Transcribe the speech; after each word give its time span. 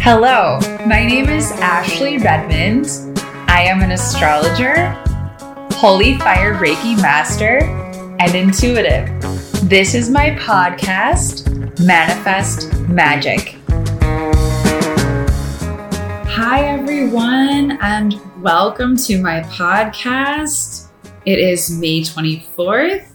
Hello, 0.00 0.58
my 0.86 1.04
name 1.04 1.28
is 1.28 1.52
Ashlie 1.52 2.22
Redmond. 2.22 2.86
I 3.48 3.64
am 3.64 3.82
an 3.82 3.90
astrologer, 3.92 4.92
holy 5.74 6.18
fire 6.18 6.54
Reiki 6.54 6.96
master, 7.02 7.58
and 8.18 8.34
intuitive. 8.34 9.08
This 9.68 9.94
is 9.94 10.08
my 10.08 10.30
podcast, 10.30 11.50
Manifest 11.84 12.72
Magic. 12.88 13.56
Hi, 16.28 16.64
everyone, 16.64 17.78
and 17.82 18.18
welcome 18.42 18.96
to 18.96 19.20
my 19.20 19.40
podcast. 19.42 20.88
It 21.26 21.38
is 21.38 21.70
May 21.70 22.02
24th, 22.02 23.13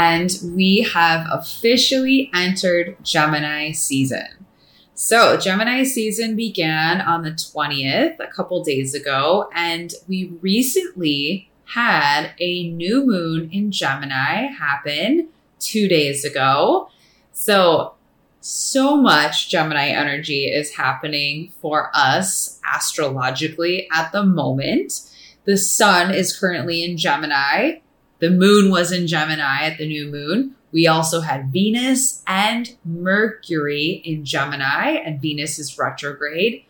and 0.00 0.38
we 0.56 0.80
have 0.80 1.26
officially 1.30 2.30
entered 2.32 2.96
Gemini 3.02 3.70
season. 3.72 4.46
So, 4.94 5.36
Gemini 5.36 5.82
season 5.84 6.36
began 6.36 7.02
on 7.02 7.22
the 7.22 7.32
20th, 7.32 8.18
a 8.18 8.26
couple 8.26 8.64
days 8.64 8.94
ago, 8.94 9.50
and 9.54 9.92
we 10.08 10.32
recently 10.40 11.50
had 11.64 12.30
a 12.40 12.70
new 12.70 13.06
moon 13.06 13.50
in 13.52 13.70
Gemini 13.70 14.46
happen 14.46 15.28
two 15.58 15.86
days 15.86 16.24
ago. 16.24 16.88
So, 17.32 17.92
so 18.40 18.96
much 18.96 19.50
Gemini 19.50 19.88
energy 19.88 20.46
is 20.46 20.76
happening 20.76 21.52
for 21.60 21.90
us 21.92 22.58
astrologically 22.74 23.86
at 23.92 24.12
the 24.12 24.24
moment. 24.24 25.02
The 25.44 25.58
sun 25.58 26.14
is 26.14 26.34
currently 26.34 26.84
in 26.84 26.96
Gemini. 26.96 27.80
The 28.20 28.30
moon 28.30 28.70
was 28.70 28.92
in 28.92 29.06
Gemini 29.06 29.64
at 29.64 29.78
the 29.78 29.86
new 29.86 30.06
moon. 30.06 30.54
We 30.72 30.86
also 30.86 31.20
had 31.20 31.52
Venus 31.52 32.22
and 32.26 32.76
Mercury 32.84 34.02
in 34.04 34.24
Gemini, 34.24 34.90
and 34.90 35.20
Venus 35.20 35.58
is 35.58 35.78
retrograde. 35.78 36.64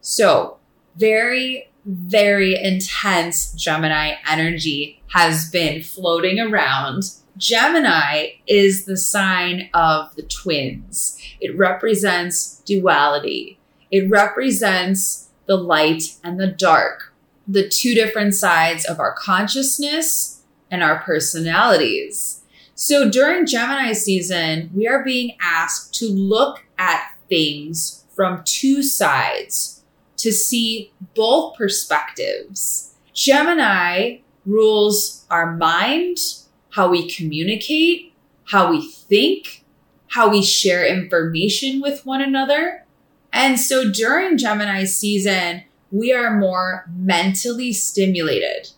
So, 0.00 0.56
very, 0.96 1.68
very 1.84 2.56
intense 2.60 3.52
Gemini 3.52 4.14
energy 4.28 5.02
has 5.08 5.50
been 5.50 5.82
floating 5.82 6.40
around. 6.40 7.04
Gemini 7.36 8.28
is 8.46 8.84
the 8.84 8.96
sign 8.96 9.68
of 9.74 10.14
the 10.16 10.22
twins, 10.22 11.20
it 11.40 11.56
represents 11.56 12.62
duality, 12.64 13.58
it 13.90 14.08
represents 14.08 15.28
the 15.46 15.56
light 15.56 16.16
and 16.22 16.38
the 16.40 16.46
dark, 16.46 17.12
the 17.46 17.68
two 17.68 17.94
different 17.94 18.34
sides 18.34 18.84
of 18.84 19.00
our 19.00 19.12
consciousness 19.12 20.43
and 20.70 20.82
our 20.82 21.00
personalities. 21.00 22.42
So 22.74 23.08
during 23.08 23.46
Gemini 23.46 23.92
season, 23.92 24.70
we 24.74 24.88
are 24.88 25.04
being 25.04 25.36
asked 25.40 25.94
to 25.94 26.08
look 26.08 26.64
at 26.78 27.14
things 27.28 28.04
from 28.14 28.42
two 28.44 28.82
sides 28.82 29.82
to 30.16 30.32
see 30.32 30.92
both 31.14 31.56
perspectives. 31.56 32.94
Gemini 33.12 34.18
rules 34.46 35.24
our 35.30 35.54
mind, 35.54 36.18
how 36.70 36.88
we 36.88 37.08
communicate, 37.08 38.12
how 38.44 38.70
we 38.70 38.90
think, 38.90 39.64
how 40.08 40.28
we 40.28 40.42
share 40.42 40.86
information 40.86 41.80
with 41.80 42.04
one 42.04 42.20
another. 42.20 42.84
And 43.32 43.58
so 43.58 43.90
during 43.90 44.38
Gemini 44.38 44.84
season, 44.84 45.64
we 45.90 46.12
are 46.12 46.36
more 46.36 46.86
mentally 46.96 47.72
stimulated. 47.72 48.70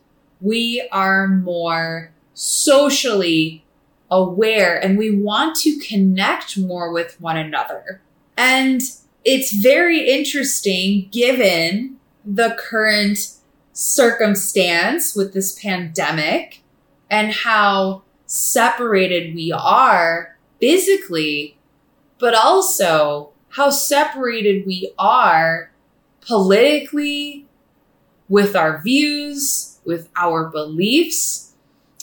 We 0.47 0.89
are 0.93 1.27
more 1.27 2.13
socially 2.33 3.65
aware 4.09 4.77
and 4.77 4.97
we 4.97 5.11
want 5.11 5.57
to 5.57 5.77
connect 5.79 6.57
more 6.57 6.93
with 6.93 7.21
one 7.21 7.37
another. 7.37 8.01
And 8.37 8.81
it's 9.25 9.53
very 9.53 10.09
interesting 10.09 11.09
given 11.11 11.97
the 12.25 12.57
current 12.57 13.19
circumstance 13.73 15.17
with 15.17 15.35
this 15.35 15.61
pandemic 15.61 16.63
and 17.11 17.33
how 17.33 18.03
separated 18.27 19.35
we 19.35 19.51
are 19.51 20.39
physically, 20.61 21.59
but 22.21 22.35
also 22.35 23.31
how 23.49 23.71
separated 23.71 24.65
we 24.65 24.93
are 24.97 25.73
politically 26.21 27.47
with 28.29 28.55
our 28.55 28.81
views, 28.81 29.76
with 29.87 30.09
our 30.17 30.51
beliefs, 30.51 31.47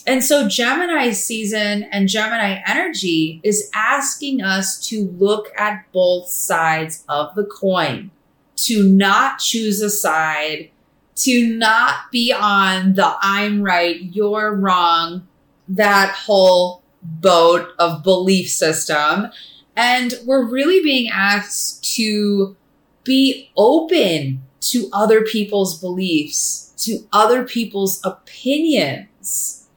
and 0.05 0.23
so 0.23 0.47
Gemini 0.47 1.11
season 1.11 1.83
and 1.83 2.09
Gemini 2.09 2.61
energy 2.67 3.39
is 3.43 3.69
asking 3.73 4.41
us 4.41 4.85
to 4.87 5.09
look 5.17 5.47
at 5.57 5.85
both 5.93 6.27
sides 6.27 7.05
of 7.07 7.33
the 7.35 7.45
coin, 7.45 8.11
to 8.57 8.83
not 8.83 9.39
choose 9.39 9.81
a 9.81 9.89
side, 9.89 10.71
to 11.15 11.55
not 11.55 12.11
be 12.11 12.33
on 12.33 12.95
the 12.95 13.15
I'm 13.21 13.61
right, 13.61 14.01
you're 14.01 14.53
wrong, 14.55 15.25
that 15.69 16.13
whole 16.13 16.83
boat 17.01 17.69
of 17.79 18.03
belief 18.03 18.49
system. 18.49 19.27
And 19.75 20.13
we're 20.25 20.45
really 20.45 20.83
being 20.83 21.09
asked 21.09 21.95
to 21.95 22.57
be 23.03 23.51
open 23.55 24.43
to 24.71 24.89
other 24.93 25.21
people's 25.21 25.79
beliefs, 25.79 26.73
to 26.77 27.07
other 27.11 27.43
people's 27.43 28.01
opinions 28.03 29.67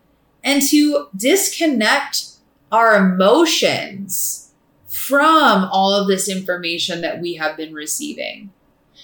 and 0.42 0.62
to 0.62 1.08
disconnect 1.16 2.26
our 2.70 2.94
emotions 2.94 4.52
from 4.86 5.68
all 5.70 5.92
of 5.92 6.08
this 6.08 6.28
information 6.28 7.00
that 7.00 7.20
we 7.20 7.34
have 7.34 7.56
been 7.56 7.74
receiving. 7.74 8.50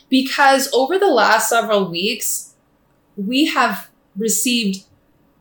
Because 0.08 0.72
over 0.72 0.98
the 0.98 1.10
last 1.10 1.48
several 1.48 1.90
weeks, 1.90 2.54
we 3.16 3.46
have 3.46 3.88
received 4.16 4.84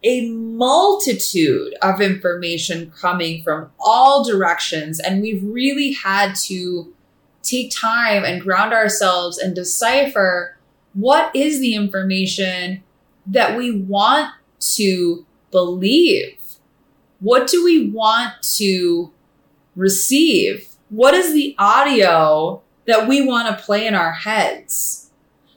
a 0.04 0.30
multitude 0.30 1.76
of 1.82 2.02
information 2.02 2.92
coming 2.92 3.44
from 3.44 3.70
all 3.80 4.24
directions, 4.24 5.00
and 5.00 5.22
we've 5.22 5.44
really 5.44 5.94
had 5.94 6.36
to 6.36 6.94
take 7.44 7.72
time 7.72 8.24
and 8.24 8.42
ground 8.42 8.74
ourselves 8.74 9.38
and 9.38 9.56
decipher 9.56 10.58
what 10.94 11.34
is 11.36 11.60
the 11.60 11.76
information 11.76 12.84
that 13.26 13.58
we 13.58 13.72
want 13.72 14.32
to 14.60 15.26
believe? 15.52 16.38
What 17.20 17.48
do 17.48 17.64
we 17.64 17.90
want 17.90 18.34
to 18.58 19.12
receive? 19.76 20.68
What 20.90 21.14
is 21.14 21.34
the 21.34 21.56
audio 21.58 22.62
that 22.86 23.08
we 23.08 23.26
want 23.26 23.48
to 23.48 23.64
play 23.64 23.88
in 23.88 23.96
our 23.96 24.12
heads? 24.12 25.12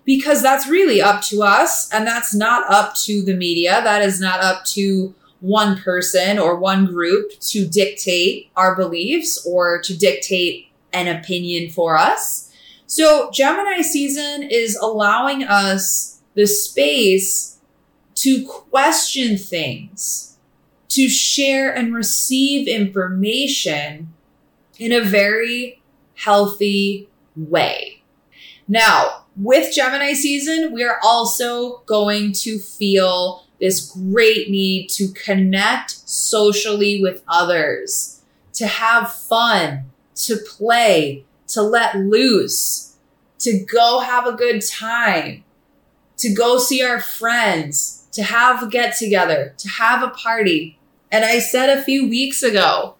Because 0.04 0.42
that's 0.42 0.68
really 0.68 1.00
up 1.00 1.22
to 1.22 1.42
us, 1.42 1.90
and 1.90 2.06
that's 2.06 2.34
not 2.34 2.70
up 2.70 2.94
to 3.04 3.22
the 3.22 3.34
media. 3.34 3.80
That 3.82 4.02
is 4.02 4.20
not 4.20 4.40
up 4.40 4.64
to 4.66 5.14
one 5.40 5.78
person 5.78 6.38
or 6.38 6.56
one 6.56 6.86
group 6.86 7.32
to 7.40 7.66
dictate 7.66 8.50
our 8.56 8.76
beliefs 8.76 9.46
or 9.46 9.80
to 9.82 9.96
dictate 9.96 10.68
an 10.94 11.08
opinion 11.08 11.70
for 11.70 11.98
us. 11.98 12.52
So, 12.86 13.30
Gemini 13.32 13.82
season 13.82 14.44
is 14.44 14.76
allowing 14.76 15.42
us 15.42 16.20
the 16.34 16.46
space 16.46 17.58
to 18.16 18.46
question 18.46 19.36
things, 19.36 20.36
to 20.90 21.08
share 21.08 21.74
and 21.74 21.94
receive 21.94 22.68
information 22.68 24.12
in 24.78 24.92
a 24.92 25.00
very 25.00 25.82
healthy 26.14 27.08
way. 27.36 28.02
Now, 28.68 29.24
with 29.36 29.74
Gemini 29.74 30.12
season, 30.12 30.72
we 30.72 30.84
are 30.84 31.00
also 31.02 31.78
going 31.86 32.32
to 32.32 32.58
feel 32.58 33.44
this 33.60 33.90
great 33.90 34.50
need 34.50 34.88
to 34.90 35.08
connect 35.08 35.90
socially 36.08 37.02
with 37.02 37.22
others, 37.28 38.22
to 38.54 38.66
have 38.66 39.12
fun, 39.12 39.90
to 40.14 40.36
play, 40.36 41.24
to 41.48 41.62
let 41.62 41.96
loose, 41.96 42.96
to 43.40 43.58
go 43.58 44.00
have 44.00 44.26
a 44.26 44.32
good 44.32 44.64
time, 44.64 45.44
to 46.16 46.32
go 46.32 46.58
see 46.58 46.82
our 46.82 47.00
friends, 47.00 48.06
to 48.12 48.22
have 48.22 48.62
a 48.62 48.68
get 48.68 48.96
together, 48.96 49.54
to 49.58 49.68
have 49.68 50.02
a 50.02 50.10
party. 50.10 50.78
And 51.10 51.24
I 51.24 51.38
said 51.38 51.68
a 51.68 51.82
few 51.82 52.08
weeks 52.08 52.42
ago, 52.42 52.96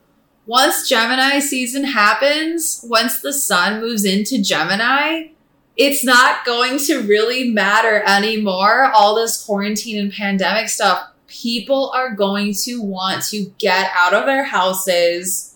once 0.47 0.89
Gemini 0.89 1.39
season 1.39 1.85
happens, 1.85 2.85
once 2.89 3.21
the 3.21 3.33
sun 3.33 3.81
moves 3.81 4.05
into 4.05 4.43
Gemini, 4.43 5.29
it's 5.77 6.05
not 6.05 6.45
going 6.45 6.79
to 6.79 7.01
really 7.01 7.51
matter 7.51 8.03
anymore. 8.07 8.93
All 8.95 9.15
this 9.15 9.43
quarantine 9.45 9.99
and 9.99 10.13
pandemic 10.13 10.69
stuff, 10.69 11.09
people 11.27 11.91
are 11.95 12.15
going 12.15 12.55
to 12.65 12.81
want 12.83 13.25
to 13.25 13.47
get 13.59 13.91
out 13.95 14.15
of 14.15 14.27
their 14.27 14.45
houses 14.45 15.54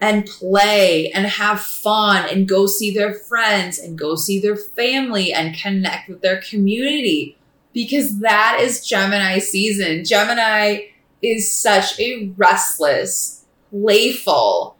and 0.00 0.26
play 0.26 1.10
and 1.12 1.26
have 1.26 1.60
fun 1.60 2.28
and 2.28 2.48
go 2.48 2.66
see 2.66 2.92
their 2.92 3.14
friends 3.14 3.78
and 3.78 3.98
go 3.98 4.14
see 4.14 4.38
their 4.38 4.56
family 4.56 5.32
and 5.32 5.56
connect 5.56 6.08
with 6.08 6.20
their 6.20 6.40
community 6.42 7.36
because 7.72 8.20
that 8.20 8.58
is 8.60 8.86
Gemini 8.86 9.38
season. 9.38 10.04
Gemini 10.04 10.86
is 11.22 11.50
such 11.50 11.98
a 11.98 12.32
restless, 12.36 13.44
playful, 13.70 14.76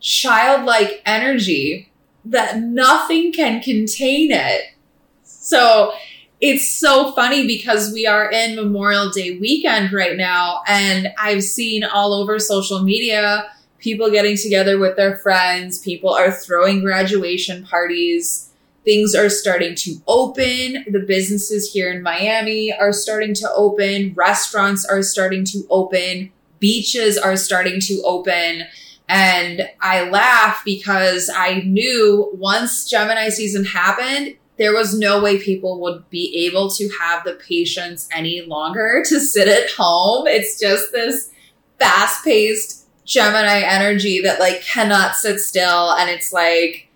childlike 0.00 1.02
energy 1.06 1.90
that 2.24 2.58
nothing 2.58 3.32
can 3.32 3.60
contain 3.60 4.30
it. 4.32 4.62
So 5.22 5.92
it's 6.40 6.70
so 6.70 7.12
funny 7.12 7.46
because 7.46 7.92
we 7.92 8.06
are 8.06 8.30
in 8.30 8.56
Memorial 8.56 9.10
Day 9.10 9.38
weekend 9.38 9.92
right 9.92 10.16
now, 10.16 10.62
and 10.66 11.08
I've 11.18 11.44
seen 11.44 11.84
all 11.84 12.14
over 12.14 12.38
social 12.38 12.82
media 12.82 13.50
people 13.80 14.10
getting 14.10 14.36
together 14.36 14.78
with 14.78 14.96
their 14.96 15.16
friends, 15.18 15.78
people 15.78 16.10
are 16.10 16.30
throwing 16.30 16.82
graduation 16.82 17.64
parties. 17.64 18.50
Things 18.84 19.14
are 19.14 19.28
starting 19.28 19.74
to 19.76 19.96
open. 20.06 20.84
The 20.88 21.04
businesses 21.06 21.72
here 21.72 21.92
in 21.92 22.02
Miami 22.02 22.72
are 22.72 22.92
starting 22.92 23.34
to 23.34 23.50
open. 23.54 24.14
Restaurants 24.14 24.86
are 24.86 25.02
starting 25.02 25.44
to 25.46 25.66
open. 25.68 26.32
Beaches 26.60 27.18
are 27.18 27.36
starting 27.36 27.80
to 27.80 28.02
open. 28.04 28.64
And 29.08 29.68
I 29.80 30.08
laugh 30.08 30.62
because 30.64 31.30
I 31.34 31.60
knew 31.60 32.30
once 32.32 32.88
Gemini 32.88 33.28
season 33.28 33.64
happened, 33.64 34.36
there 34.56 34.72
was 34.72 34.96
no 34.96 35.22
way 35.22 35.38
people 35.38 35.80
would 35.80 36.08
be 36.10 36.46
able 36.46 36.70
to 36.70 36.88
have 37.00 37.24
the 37.24 37.32
patience 37.32 38.08
any 38.12 38.42
longer 38.42 39.02
to 39.08 39.20
sit 39.20 39.48
at 39.48 39.70
home. 39.72 40.26
It's 40.26 40.58
just 40.58 40.92
this 40.92 41.30
fast 41.78 42.24
paced 42.24 42.79
Gemini 43.10 43.62
energy 43.62 44.22
that 44.22 44.38
like 44.38 44.62
cannot 44.62 45.16
sit 45.16 45.40
still. 45.40 45.90
And 45.94 46.08
it's 46.08 46.32
like, 46.32 46.88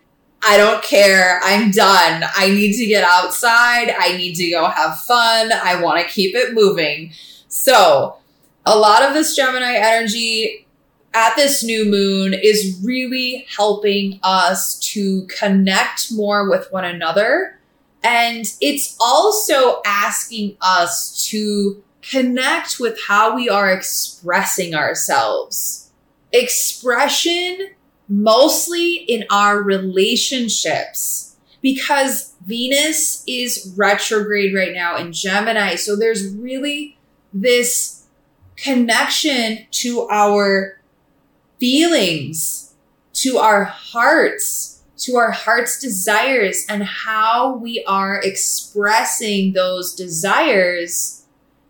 I 0.46 0.56
don't 0.56 0.82
care. 0.82 1.40
I'm 1.42 1.72
done. 1.72 2.22
I 2.36 2.50
need 2.50 2.74
to 2.74 2.86
get 2.86 3.02
outside. 3.02 3.92
I 3.98 4.16
need 4.16 4.34
to 4.36 4.48
go 4.48 4.68
have 4.68 5.00
fun. 5.00 5.50
I 5.52 5.82
want 5.82 6.00
to 6.00 6.12
keep 6.12 6.36
it 6.36 6.54
moving. 6.54 7.12
So 7.48 8.18
a 8.64 8.78
lot 8.78 9.02
of 9.02 9.12
this 9.12 9.34
Gemini 9.34 9.74
energy 9.74 10.66
at 11.14 11.34
this 11.34 11.64
new 11.64 11.84
moon 11.84 12.32
is 12.32 12.80
really 12.84 13.46
helping 13.56 14.20
us 14.22 14.78
to 14.80 15.26
connect 15.26 16.12
more 16.12 16.48
with 16.48 16.70
one 16.70 16.84
another. 16.84 17.58
And 18.04 18.46
it's 18.60 18.96
also 19.00 19.82
asking 19.84 20.58
us 20.60 21.26
to 21.30 21.82
connect 22.02 22.78
with 22.78 23.00
how 23.08 23.34
we 23.34 23.48
are 23.48 23.72
expressing 23.72 24.76
ourselves. 24.76 25.83
Expression 26.34 27.70
mostly 28.08 28.96
in 28.96 29.24
our 29.30 29.62
relationships 29.62 31.36
because 31.62 32.34
Venus 32.44 33.24
is 33.26 33.72
retrograde 33.76 34.54
right 34.54 34.74
now 34.74 34.96
in 34.96 35.12
Gemini. 35.12 35.76
So 35.76 35.96
there's 35.96 36.34
really 36.34 36.98
this 37.32 38.04
connection 38.56 39.66
to 39.70 40.06
our 40.08 40.80
feelings, 41.58 42.74
to 43.14 43.38
our 43.38 43.64
hearts, 43.64 44.82
to 44.98 45.16
our 45.16 45.30
heart's 45.30 45.78
desires, 45.78 46.66
and 46.68 46.82
how 46.84 47.56
we 47.56 47.82
are 47.86 48.20
expressing 48.22 49.52
those 49.52 49.94
desires 49.94 51.24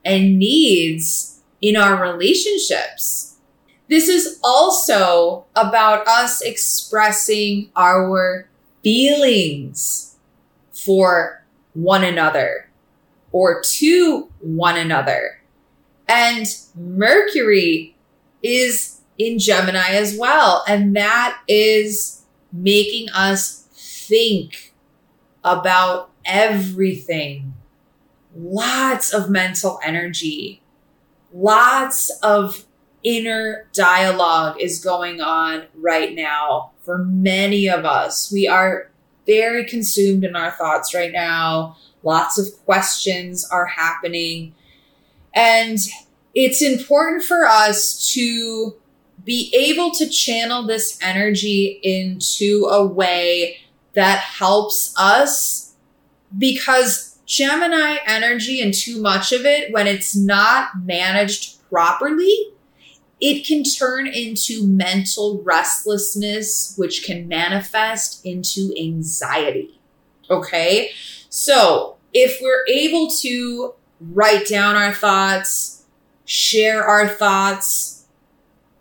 and 0.04 0.38
needs 0.38 1.40
in 1.60 1.76
our 1.76 2.02
relationships. 2.02 3.33
This 3.88 4.08
is 4.08 4.38
also 4.42 5.44
about 5.54 6.06
us 6.08 6.40
expressing 6.40 7.70
our 7.76 8.48
feelings 8.82 10.16
for 10.72 11.44
one 11.74 12.04
another 12.04 12.70
or 13.32 13.60
to 13.62 14.28
one 14.40 14.76
another. 14.76 15.40
And 16.08 16.46
Mercury 16.74 17.96
is 18.42 19.00
in 19.18 19.38
Gemini 19.38 19.90
as 19.90 20.16
well. 20.18 20.64
And 20.68 20.94
that 20.96 21.40
is 21.48 22.22
making 22.52 23.10
us 23.10 23.66
think 23.72 24.74
about 25.42 26.10
everything. 26.24 27.54
Lots 28.36 29.12
of 29.12 29.30
mental 29.30 29.78
energy, 29.84 30.60
lots 31.32 32.10
of 32.22 32.64
inner 33.04 33.68
dialogue 33.72 34.56
is 34.60 34.82
going 34.82 35.20
on 35.20 35.66
right 35.76 36.14
now 36.14 36.72
for 36.80 36.98
many 36.98 37.68
of 37.68 37.84
us. 37.84 38.32
We 38.32 38.48
are 38.48 38.90
very 39.26 39.64
consumed 39.64 40.24
in 40.24 40.34
our 40.34 40.50
thoughts 40.50 40.94
right 40.94 41.12
now. 41.12 41.76
Lots 42.02 42.38
of 42.38 42.46
questions 42.64 43.48
are 43.50 43.66
happening. 43.66 44.54
And 45.34 45.78
it's 46.34 46.62
important 46.62 47.22
for 47.24 47.46
us 47.46 48.12
to 48.14 48.74
be 49.24 49.54
able 49.56 49.90
to 49.92 50.08
channel 50.08 50.66
this 50.66 50.98
energy 51.02 51.80
into 51.82 52.66
a 52.70 52.84
way 52.84 53.58
that 53.94 54.18
helps 54.18 54.94
us 54.98 55.74
because 56.36 57.18
Gemini 57.26 57.96
energy 58.06 58.60
and 58.60 58.74
too 58.74 59.00
much 59.00 59.32
of 59.32 59.46
it, 59.46 59.72
when 59.72 59.86
it's 59.86 60.14
not 60.14 60.82
managed 60.82 61.66
properly, 61.70 62.50
it 63.20 63.46
can 63.46 63.62
turn 63.62 64.06
into 64.06 64.66
mental 64.66 65.42
restlessness, 65.42 66.74
which 66.76 67.04
can 67.04 67.28
manifest 67.28 68.24
into 68.24 68.74
anxiety. 68.78 69.80
Okay. 70.28 70.90
So 71.28 71.96
if 72.12 72.38
we're 72.40 72.64
able 72.68 73.10
to 73.20 73.74
write 74.00 74.46
down 74.46 74.76
our 74.76 74.92
thoughts, 74.92 75.84
share 76.24 76.84
our 76.84 77.08
thoughts, 77.08 78.06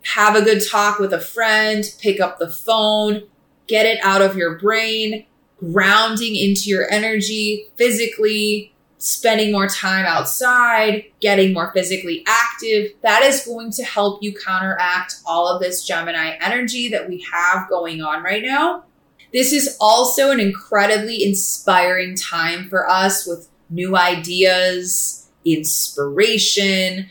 have 0.02 0.36
a 0.36 0.42
good 0.42 0.62
talk 0.68 0.98
with 0.98 1.12
a 1.12 1.20
friend, 1.20 1.84
pick 2.00 2.20
up 2.20 2.38
the 2.38 2.50
phone, 2.50 3.22
get 3.66 3.86
it 3.86 3.98
out 4.02 4.20
of 4.20 4.36
your 4.36 4.58
brain, 4.58 5.24
grounding 5.58 6.36
into 6.36 6.68
your 6.68 6.90
energy 6.90 7.68
physically, 7.76 8.73
spending 9.04 9.52
more 9.52 9.68
time 9.68 10.06
outside, 10.06 11.04
getting 11.20 11.52
more 11.52 11.70
physically 11.74 12.24
active. 12.26 12.92
That 13.02 13.22
is 13.22 13.44
going 13.44 13.70
to 13.72 13.84
help 13.84 14.22
you 14.22 14.34
counteract 14.34 15.16
all 15.26 15.46
of 15.46 15.60
this 15.60 15.84
Gemini 15.84 16.36
energy 16.40 16.88
that 16.88 17.06
we 17.06 17.24
have 17.30 17.68
going 17.68 18.00
on 18.00 18.22
right 18.22 18.42
now. 18.42 18.84
This 19.30 19.52
is 19.52 19.76
also 19.78 20.30
an 20.30 20.40
incredibly 20.40 21.22
inspiring 21.22 22.16
time 22.16 22.68
for 22.70 22.88
us 22.88 23.26
with 23.26 23.48
new 23.68 23.94
ideas, 23.94 25.28
inspiration, 25.44 27.10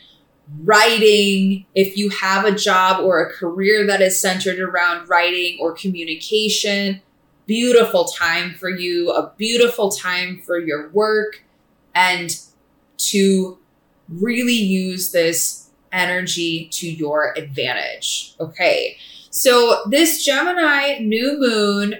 writing, 0.64 1.64
if 1.76 1.96
you 1.96 2.10
have 2.10 2.44
a 2.44 2.54
job 2.54 3.04
or 3.04 3.20
a 3.20 3.32
career 3.32 3.86
that 3.86 4.02
is 4.02 4.20
centered 4.20 4.58
around 4.58 5.08
writing 5.08 5.58
or 5.60 5.72
communication, 5.72 7.00
beautiful 7.46 8.04
time 8.04 8.54
for 8.54 8.68
you, 8.68 9.10
a 9.10 9.32
beautiful 9.36 9.90
time 9.90 10.42
for 10.44 10.58
your 10.58 10.90
work, 10.90 11.44
and 11.94 12.40
to 12.96 13.58
really 14.08 14.52
use 14.52 15.12
this 15.12 15.70
energy 15.92 16.68
to 16.72 16.90
your 16.90 17.32
advantage. 17.36 18.34
Okay. 18.40 18.96
So 19.30 19.82
this 19.88 20.24
Gemini 20.24 20.98
new 20.98 21.38
moon 21.38 21.96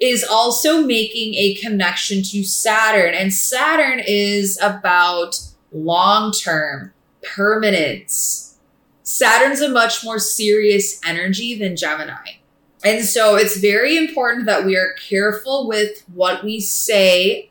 is 0.00 0.24
also 0.24 0.84
making 0.84 1.34
a 1.34 1.54
connection 1.54 2.22
to 2.22 2.44
Saturn 2.44 3.14
and 3.14 3.32
Saturn 3.32 4.00
is 4.04 4.58
about 4.60 5.38
long 5.72 6.32
term 6.32 6.92
permanence. 7.22 8.58
Saturn's 9.02 9.60
a 9.60 9.68
much 9.68 10.04
more 10.04 10.18
serious 10.18 11.00
energy 11.04 11.58
than 11.58 11.76
Gemini. 11.76 12.38
And 12.84 13.04
so 13.04 13.36
it's 13.36 13.58
very 13.58 13.96
important 13.96 14.46
that 14.46 14.64
we 14.64 14.76
are 14.76 14.94
careful 15.08 15.66
with 15.66 16.04
what 16.12 16.44
we 16.44 16.60
say, 16.60 17.50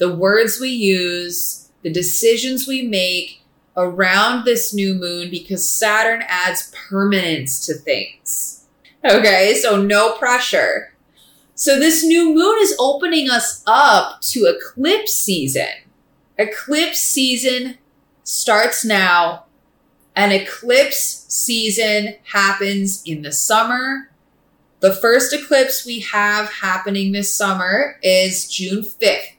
the 0.00 0.12
words 0.12 0.58
we 0.58 0.70
use, 0.70 1.70
the 1.82 1.92
decisions 1.92 2.66
we 2.66 2.82
make 2.82 3.42
around 3.76 4.44
this 4.44 4.74
new 4.74 4.94
moon 4.94 5.30
because 5.30 5.70
Saturn 5.70 6.24
adds 6.26 6.74
permanence 6.88 7.66
to 7.66 7.74
things. 7.74 8.66
Okay, 9.04 9.54
so 9.62 9.80
no 9.80 10.14
pressure. 10.14 10.94
So 11.54 11.78
this 11.78 12.02
new 12.02 12.34
moon 12.34 12.56
is 12.60 12.74
opening 12.80 13.30
us 13.30 13.62
up 13.66 14.22
to 14.22 14.46
eclipse 14.46 15.12
season. 15.12 15.68
Eclipse 16.38 17.00
season 17.00 17.76
starts 18.24 18.86
now. 18.86 19.44
An 20.16 20.32
eclipse 20.32 21.26
season 21.28 22.16
happens 22.32 23.02
in 23.04 23.20
the 23.20 23.32
summer. 23.32 24.10
The 24.80 24.94
first 24.94 25.34
eclipse 25.34 25.84
we 25.84 26.00
have 26.00 26.50
happening 26.50 27.12
this 27.12 27.34
summer 27.34 27.98
is 28.02 28.48
June 28.48 28.82
5th. 28.82 29.34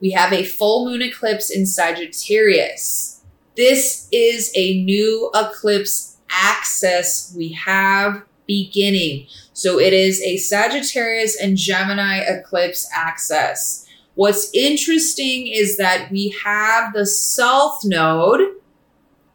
We 0.00 0.10
have 0.10 0.32
a 0.32 0.44
full 0.44 0.86
moon 0.86 1.02
eclipse 1.02 1.50
in 1.50 1.66
Sagittarius. 1.66 3.22
This 3.56 4.08
is 4.12 4.52
a 4.54 4.82
new 4.82 5.30
eclipse 5.34 6.16
axis 6.30 7.32
we 7.36 7.52
have 7.52 8.22
beginning. 8.46 9.26
So 9.52 9.80
it 9.80 9.92
is 9.92 10.20
a 10.22 10.36
Sagittarius 10.36 11.40
and 11.40 11.56
Gemini 11.56 12.18
eclipse 12.18 12.88
axis. 12.94 13.86
What's 14.14 14.50
interesting 14.54 15.46
is 15.46 15.76
that 15.78 16.10
we 16.10 16.34
have 16.44 16.92
the 16.92 17.06
South 17.06 17.84
Node 17.84 18.40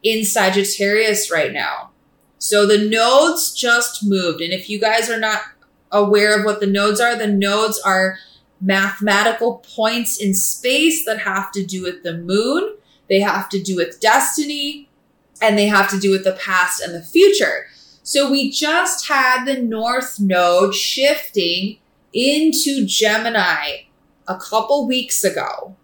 in 0.02 0.24
Sagittarius 0.24 1.30
right 1.30 1.52
now. 1.52 1.90
So 2.38 2.66
the 2.66 2.88
nodes 2.88 3.52
just 3.52 4.04
moved. 4.04 4.40
And 4.40 4.52
if 4.52 4.68
you 4.68 4.80
guys 4.80 5.08
are 5.08 5.20
not 5.20 5.42
aware 5.92 6.36
of 6.36 6.44
what 6.44 6.58
the 6.60 6.66
nodes 6.66 7.00
are, 7.00 7.16
the 7.16 7.28
nodes 7.28 7.80
are 7.84 8.18
mathematical 8.62 9.58
points 9.74 10.18
in 10.18 10.32
space 10.32 11.04
that 11.04 11.18
have 11.18 11.50
to 11.52 11.66
do 11.66 11.82
with 11.82 12.02
the 12.02 12.16
moon. 12.16 12.76
They 13.08 13.20
have 13.20 13.48
to 13.50 13.60
do 13.60 13.76
with 13.76 14.00
destiny 14.00 14.88
and 15.42 15.58
they 15.58 15.66
have 15.66 15.90
to 15.90 15.98
do 15.98 16.10
with 16.10 16.24
the 16.24 16.32
past 16.32 16.80
and 16.80 16.94
the 16.94 17.02
future. 17.02 17.66
So 18.04 18.30
we 18.30 18.50
just 18.50 19.08
had 19.08 19.44
the 19.44 19.60
north 19.60 20.20
node 20.20 20.74
shifting 20.74 21.78
into 22.12 22.86
Gemini 22.86 23.82
a 24.28 24.36
couple 24.36 24.86
weeks 24.86 25.24
ago. 25.24 25.76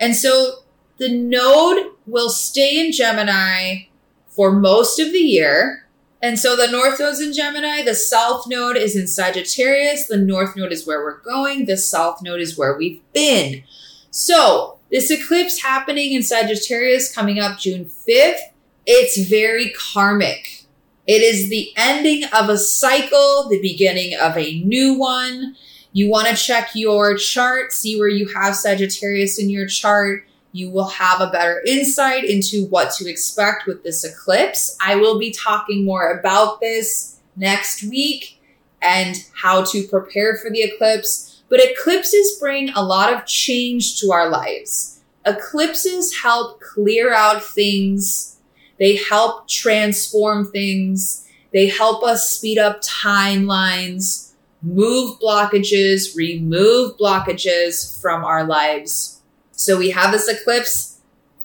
And 0.00 0.16
so 0.16 0.62
the 0.96 1.10
node 1.10 1.86
will 2.06 2.30
stay 2.30 2.84
in 2.84 2.92
Gemini 2.92 3.84
for 4.28 4.52
most 4.52 4.98
of 4.98 5.12
the 5.12 5.18
year. 5.18 5.81
And 6.22 6.38
so 6.38 6.54
the 6.54 6.70
north 6.70 7.00
node's 7.00 7.20
in 7.20 7.32
Gemini, 7.32 7.82
the 7.82 7.96
south 7.96 8.46
node 8.46 8.76
is 8.76 8.94
in 8.94 9.08
Sagittarius, 9.08 10.06
the 10.06 10.16
north 10.16 10.56
node 10.56 10.70
is 10.70 10.86
where 10.86 11.02
we're 11.02 11.18
going, 11.18 11.66
the 11.66 11.76
south 11.76 12.22
node 12.22 12.40
is 12.40 12.56
where 12.56 12.76
we've 12.76 13.00
been. 13.12 13.64
So 14.12 14.78
this 14.90 15.10
eclipse 15.10 15.62
happening 15.62 16.12
in 16.12 16.22
Sagittarius 16.22 17.12
coming 17.12 17.40
up 17.40 17.58
June 17.58 17.86
5th, 17.86 18.38
it's 18.86 19.28
very 19.28 19.70
karmic. 19.70 20.64
It 21.08 21.22
is 21.22 21.50
the 21.50 21.72
ending 21.76 22.24
of 22.32 22.48
a 22.48 22.58
cycle, 22.58 23.48
the 23.48 23.60
beginning 23.60 24.14
of 24.14 24.36
a 24.36 24.60
new 24.60 24.94
one. 24.94 25.56
You 25.92 26.08
want 26.08 26.28
to 26.28 26.36
check 26.36 26.70
your 26.74 27.16
chart, 27.16 27.72
see 27.72 27.98
where 27.98 28.08
you 28.08 28.28
have 28.28 28.54
Sagittarius 28.54 29.40
in 29.40 29.50
your 29.50 29.66
chart. 29.66 30.24
You 30.52 30.70
will 30.70 30.88
have 30.88 31.20
a 31.20 31.30
better 31.30 31.62
insight 31.66 32.24
into 32.24 32.66
what 32.66 32.92
to 32.92 33.08
expect 33.08 33.66
with 33.66 33.82
this 33.82 34.04
eclipse. 34.04 34.76
I 34.80 34.96
will 34.96 35.18
be 35.18 35.30
talking 35.32 35.84
more 35.84 36.12
about 36.12 36.60
this 36.60 37.18
next 37.36 37.82
week 37.84 38.40
and 38.80 39.16
how 39.34 39.64
to 39.64 39.86
prepare 39.88 40.36
for 40.36 40.50
the 40.50 40.62
eclipse. 40.62 41.42
But 41.48 41.60
eclipses 41.60 42.38
bring 42.38 42.70
a 42.70 42.82
lot 42.82 43.12
of 43.12 43.26
change 43.26 44.00
to 44.00 44.12
our 44.12 44.28
lives. 44.28 45.00
Eclipses 45.24 46.20
help 46.22 46.60
clear 46.60 47.14
out 47.14 47.42
things. 47.42 48.36
They 48.78 48.96
help 48.96 49.48
transform 49.48 50.50
things. 50.50 51.26
They 51.52 51.68
help 51.68 52.02
us 52.02 52.30
speed 52.30 52.58
up 52.58 52.82
timelines 52.82 54.32
move 54.62 55.18
blockages, 55.18 56.16
remove 56.16 56.96
blockages 56.96 58.00
from 58.00 58.24
our 58.24 58.44
lives. 58.44 59.21
So 59.62 59.78
we 59.78 59.90
have 59.90 60.10
this 60.10 60.28
eclipse 60.28 60.98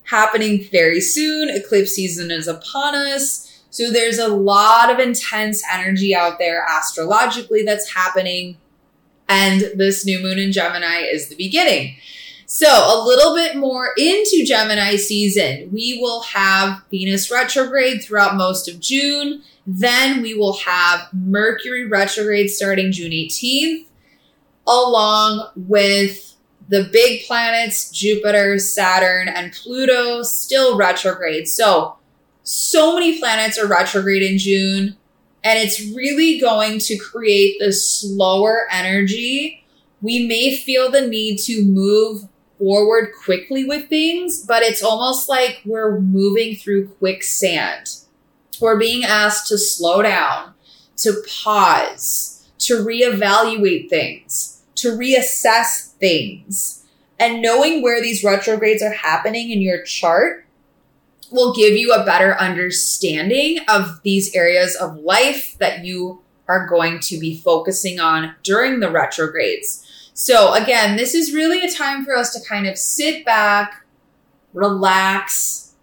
happening 0.05 0.63
very 0.71 1.01
soon. 1.01 1.49
Eclipse 1.49 1.91
season 1.91 2.31
is 2.31 2.47
upon 2.47 2.95
us. 2.95 3.63
So 3.69 3.91
there's 3.91 4.17
a 4.17 4.27
lot 4.27 4.89
of 4.91 4.97
intense 4.97 5.61
energy 5.71 6.15
out 6.15 6.39
there 6.39 6.65
astrologically 6.67 7.63
that's 7.63 7.93
happening. 7.93 8.57
And 9.29 9.71
this 9.75 10.05
new 10.05 10.19
moon 10.19 10.39
in 10.39 10.51
Gemini 10.51 11.01
is 11.01 11.27
the 11.27 11.35
beginning. 11.35 11.97
So 12.47 12.67
a 12.67 13.03
little 13.05 13.35
bit 13.35 13.57
more 13.57 13.89
into 13.97 14.45
Gemini 14.45 14.95
season. 14.95 15.69
We 15.71 15.99
will 16.01 16.21
have 16.23 16.81
Venus 16.89 17.29
retrograde 17.29 18.03
throughout 18.03 18.35
most 18.35 18.67
of 18.67 18.79
June. 18.79 19.43
Then 19.67 20.21
we 20.21 20.33
will 20.33 20.57
have 20.59 21.09
Mercury 21.13 21.85
retrograde 21.85 22.49
starting 22.49 22.91
June 22.93 23.11
18th, 23.11 23.85
along 24.65 25.51
with 25.55 26.26
the 26.69 26.89
big 26.91 27.25
planets, 27.25 27.89
Jupiter, 27.91 28.59
Saturn, 28.59 29.27
and 29.27 29.53
Pluto 29.53 30.23
still 30.23 30.77
retrograde. 30.77 31.47
So, 31.47 31.95
so 32.43 32.95
many 32.95 33.19
planets 33.19 33.57
are 33.57 33.67
retrograde 33.67 34.23
in 34.23 34.37
June, 34.37 34.97
and 35.43 35.59
it's 35.59 35.93
really 35.95 36.39
going 36.39 36.79
to 36.79 36.97
create 36.97 37.57
this 37.59 37.87
slower 37.87 38.67
energy. 38.71 39.63
We 40.01 40.27
may 40.27 40.55
feel 40.57 40.91
the 40.91 41.07
need 41.07 41.37
to 41.39 41.63
move 41.63 42.27
forward 42.57 43.11
quickly 43.23 43.65
with 43.65 43.87
things, 43.87 44.45
but 44.45 44.63
it's 44.63 44.83
almost 44.83 45.29
like 45.29 45.61
we're 45.65 45.99
moving 45.99 46.55
through 46.55 46.87
quicksand 46.87 47.89
we're 48.59 48.77
being 48.77 49.03
asked 49.03 49.47
to 49.47 49.57
slow 49.57 50.01
down, 50.01 50.53
to 50.97 51.23
pause, 51.43 52.47
to 52.59 52.83
reevaluate 52.83 53.89
things, 53.89 54.56
to 54.77 54.91
reassess 54.91 55.91
things. 55.93 56.85
And 57.19 57.41
knowing 57.41 57.81
where 57.81 58.01
these 58.01 58.23
retrogrades 58.23 58.81
are 58.81 58.93
happening 58.93 59.51
in 59.51 59.61
your 59.61 59.83
chart 59.83 60.45
will 61.31 61.53
give 61.53 61.73
you 61.73 61.93
a 61.93 62.05
better 62.05 62.35
understanding 62.39 63.59
of 63.67 64.01
these 64.03 64.33
areas 64.33 64.75
of 64.75 64.97
life 64.97 65.57
that 65.59 65.83
you 65.83 66.21
are 66.47 66.67
going 66.67 66.99
to 66.99 67.19
be 67.19 67.37
focusing 67.37 67.99
on 67.99 68.33
during 68.43 68.79
the 68.79 68.89
retrogrades. 68.89 69.83
So 70.13 70.53
again, 70.53 70.95
this 70.95 71.13
is 71.13 71.33
really 71.33 71.61
a 71.61 71.71
time 71.71 72.05
for 72.05 72.15
us 72.15 72.33
to 72.33 72.47
kind 72.47 72.65
of 72.65 72.77
sit 72.77 73.25
back, 73.25 73.85
relax, 74.53 75.75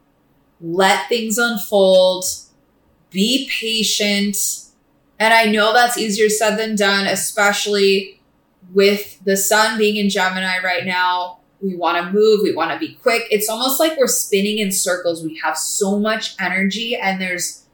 let 0.60 1.08
things 1.08 1.36
unfold, 1.36 2.24
be 3.10 3.48
patient. 3.60 4.36
And 5.18 5.34
I 5.34 5.44
know 5.44 5.72
that's 5.72 5.98
easier 5.98 6.28
said 6.28 6.56
than 6.56 6.74
done, 6.74 7.06
especially 7.06 8.20
with 8.72 9.22
the 9.24 9.36
sun 9.36 9.78
being 9.78 9.96
in 9.96 10.08
Gemini 10.08 10.62
right 10.62 10.84
now. 10.84 11.38
We 11.60 11.74
want 11.74 11.96
to 11.96 12.12
move, 12.12 12.40
we 12.42 12.54
want 12.54 12.72
to 12.72 12.78
be 12.78 12.94
quick. 12.94 13.22
It's 13.30 13.48
almost 13.48 13.80
like 13.80 13.96
we're 13.96 14.06
spinning 14.06 14.58
in 14.58 14.70
circles. 14.70 15.24
We 15.24 15.38
have 15.42 15.56
so 15.56 15.98
much 15.98 16.34
energy 16.38 16.94
and 16.94 17.20
there's 17.20 17.64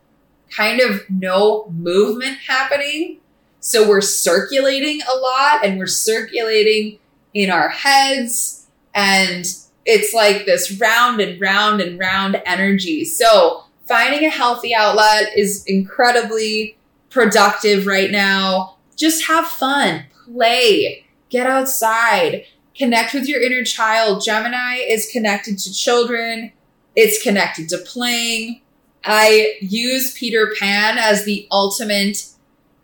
kind 0.51 0.81
of 0.81 1.09
no 1.09 1.69
movement 1.71 2.39
happening. 2.47 3.19
So 3.61 3.89
we're 3.89 4.01
circulating 4.01 5.01
a 5.03 5.17
lot 5.17 5.65
and 5.65 5.79
we're 5.79 5.87
circulating 5.87 6.99
in 7.35 7.51
our 7.51 7.69
heads 7.69 8.67
and 8.95 9.45
it's 9.85 10.15
like 10.15 10.47
this 10.47 10.79
round 10.81 11.21
and 11.21 11.41
round 11.41 11.81
and 11.81 11.99
round 11.99 12.41
energy. 12.47 13.05
So 13.05 13.65
finding 13.87 14.25
a 14.25 14.31
healthy 14.31 14.75
outlet 14.75 15.37
is 15.37 15.65
incredibly 15.67 16.77
productive 17.11 17.87
right 17.87 18.11
now. 18.11 18.77
Just 18.97 19.27
have 19.27 19.47
fun, 19.47 20.05
play, 20.33 21.05
get 21.29 21.47
outside, 21.47 22.45
connect 22.77 23.15
with 23.15 23.29
your 23.29 23.43
inner 23.43 23.65
child. 23.65 24.23
Gemini 24.23 24.77
is 24.77 25.11
connected 25.11 25.59
to 25.59 25.73
children, 25.73 26.53
it's 26.97 27.23
connected 27.23 27.69
to 27.71 27.79
playing. 27.79 28.63
I 29.05 29.55
use 29.61 30.13
Peter 30.13 30.53
Pan 30.59 30.99
as 30.99 31.25
the 31.25 31.47
ultimate 31.51 32.27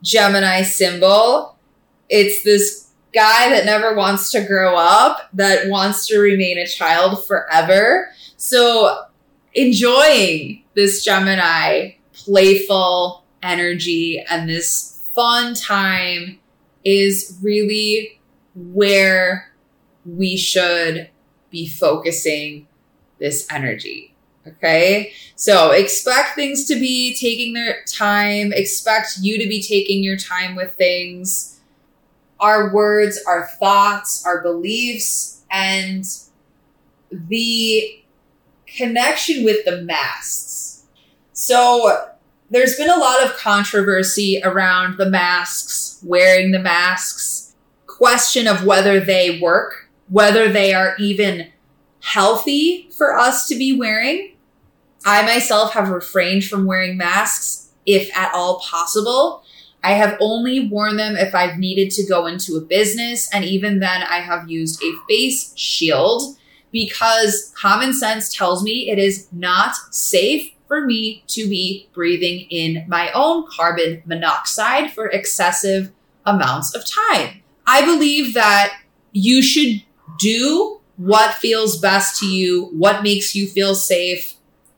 Gemini 0.03 0.62
symbol. 0.62 1.57
It's 2.09 2.43
this 2.43 2.91
guy 3.12 3.50
that 3.50 3.65
never 3.65 3.95
wants 3.95 4.31
to 4.33 4.45
grow 4.45 4.76
up, 4.76 5.29
that 5.33 5.69
wants 5.69 6.07
to 6.07 6.19
remain 6.19 6.59
a 6.59 6.67
child 6.67 7.26
forever. 7.26 8.11
So 8.37 9.05
enjoying 9.55 10.62
this 10.75 11.05
Gemini 11.05 11.93
playful 12.12 13.25
energy 13.43 14.23
and 14.29 14.49
this 14.49 15.09
fun 15.15 15.55
time 15.55 16.38
is 16.87 17.37
really 17.43 18.21
where 18.55 19.52
we 20.05 20.37
should 20.37 21.11
be 21.50 21.66
focusing 21.66 22.69
this 23.19 23.45
energy. 23.50 24.14
Okay. 24.47 25.12
So 25.35 25.73
expect 25.73 26.37
things 26.37 26.66
to 26.66 26.76
be 26.76 27.16
taking 27.16 27.55
their 27.55 27.83
time. 27.87 28.52
Expect 28.52 29.19
you 29.21 29.37
to 29.43 29.49
be 29.49 29.61
taking 29.61 30.05
your 30.05 30.16
time 30.16 30.55
with 30.55 30.75
things. 30.75 31.61
Our 32.38 32.73
words, 32.73 33.21
our 33.26 33.49
thoughts, 33.59 34.25
our 34.25 34.40
beliefs, 34.40 35.43
and 35.50 36.05
the 37.11 38.05
connection 38.66 39.45
with 39.45 39.64
the 39.64 39.83
masks. 39.83 40.85
So 41.33 42.11
there's 42.50 42.76
been 42.76 42.91
a 42.91 42.99
lot 42.99 43.25
of 43.25 43.37
controversy 43.37 44.41
around 44.43 44.99
the 44.99 45.11
masks, 45.11 46.00
wearing 46.05 46.53
the 46.53 46.59
masks, 46.59 47.55
question 47.87 48.47
of 48.47 48.65
whether 48.65 49.00
they 49.00 49.41
work, 49.41 49.88
whether 50.09 50.49
they 50.49 50.75
are 50.75 50.95
even 50.99 51.49
healthy 52.03 52.88
for 52.97 53.17
us 53.19 53.49
to 53.49 53.57
be 53.57 53.76
wearing. 53.76 54.33
I 55.05 55.23
myself 55.23 55.73
have 55.73 55.88
refrained 55.88 56.45
from 56.45 56.67
wearing 56.67 56.97
masks 56.97 57.71
if 57.85 58.15
at 58.17 58.33
all 58.35 58.61
possible. 58.61 59.43
I 59.83 59.93
have 59.93 60.17
only 60.21 60.69
worn 60.69 60.97
them 60.97 61.17
if 61.17 61.35
I've 61.35 61.59
needed 61.59 61.91
to 61.93 62.07
go 62.07 62.26
into 62.26 62.57
a 62.57 62.61
business. 62.61 63.33
And 63.33 63.45
even 63.45 63.79
then, 63.79 64.03
I 64.03 64.19
have 64.19 64.50
used 64.50 64.83
a 64.83 64.93
face 65.09 65.57
shield 65.57 66.37
because 66.73 67.53
common 67.57 67.93
sense 67.93 68.35
tells 68.35 68.62
me 68.62 68.91
it 68.91 68.99
is 68.99 69.29
not 69.33 69.76
safe 69.91 70.50
for 70.66 70.85
me 70.85 71.23
to 71.28 71.49
be 71.49 71.88
breathing 71.92 72.46
in 72.50 72.85
my 72.88 73.11
own 73.12 73.46
carbon 73.50 74.02
monoxide 74.06 74.92
for 74.92 75.06
excessive 75.06 75.92
amounts 76.25 76.75
of 76.75 76.85
time. 76.87 77.42
I 77.66 77.85
believe 77.85 78.35
that 78.35 78.78
you 79.12 79.42
should 79.42 79.82
do 80.18 80.80
what 80.96 81.35
feels 81.35 81.80
best 81.80 82.18
to 82.20 82.26
you, 82.26 82.66
what 82.66 83.02
makes 83.02 83.35
you 83.35 83.46
feel 83.46 83.75
safe. 83.75 84.35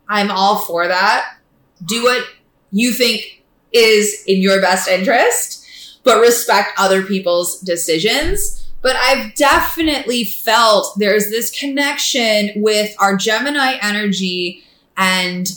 I'm 0.08 0.30
all 0.30 0.58
for 0.58 0.88
that. 0.88 1.36
Do 1.84 2.02
what 2.04 2.24
you 2.70 2.92
think 2.92 3.44
is 3.72 4.24
in 4.26 4.40
your 4.40 4.60
best 4.60 4.88
interest, 4.88 5.66
but 6.04 6.20
respect 6.20 6.72
other 6.78 7.02
people's 7.02 7.60
decisions. 7.60 8.66
But 8.80 8.96
I've 8.96 9.34
definitely 9.34 10.24
felt 10.24 10.98
there's 10.98 11.30
this 11.30 11.50
connection 11.50 12.50
with 12.56 12.94
our 12.98 13.16
Gemini 13.16 13.76
energy 13.82 14.62
and 14.96 15.48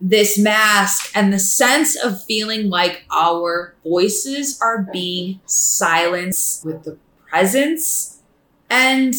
this 0.00 0.38
mask 0.38 1.10
and 1.14 1.32
the 1.32 1.38
sense 1.38 1.96
of 1.96 2.22
feeling 2.24 2.70
like 2.70 3.04
our 3.10 3.74
voices 3.82 4.58
are 4.60 4.86
being 4.92 5.40
silenced 5.46 6.64
with 6.64 6.84
the 6.84 6.96
presence 7.28 8.22
and 8.70 9.14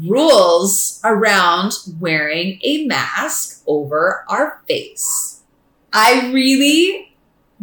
rules 0.00 1.00
around 1.04 1.72
wearing 2.00 2.58
a 2.62 2.86
mask 2.86 3.62
over 3.66 4.24
our 4.28 4.62
face. 4.68 5.42
I 5.92 6.30
really 6.32 7.14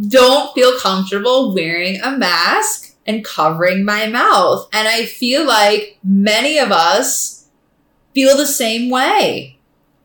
don't 0.08 0.54
feel 0.54 0.78
comfortable 0.80 1.54
wearing 1.54 2.00
a 2.02 2.12
mask 2.12 2.96
and 3.06 3.26
covering 3.26 3.84
my 3.84 4.08
mouth. 4.08 4.70
And 4.72 4.88
I 4.88 5.06
feel 5.06 5.46
like 5.46 5.98
many 6.04 6.60
of 6.60 6.72
us 6.72 7.48
feel 8.14 8.38
the 8.38 8.46
same 8.46 8.90
way 8.90 9.59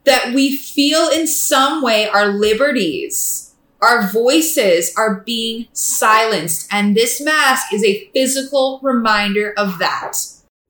that 0.05 0.35
we 0.35 0.57
feel 0.57 1.09
in 1.09 1.27
some 1.27 1.83
way 1.83 2.07
our 2.09 2.29
liberties, 2.29 3.55
our 3.81 4.11
voices 4.11 4.93
are 4.97 5.21
being 5.21 5.67
silenced. 5.73 6.69
And 6.71 6.97
this 6.97 7.21
mask 7.21 7.73
is 7.73 7.85
a 7.85 8.09
physical 8.13 8.81
reminder 8.83 9.53
of 9.57 9.79
that. 9.79 10.17